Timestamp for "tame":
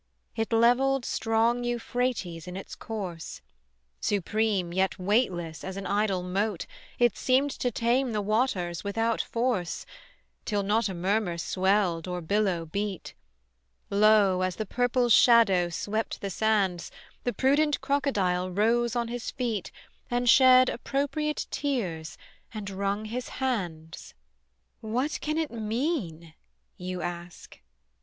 7.69-8.11